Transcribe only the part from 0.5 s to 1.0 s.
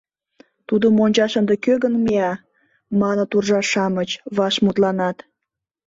Тудым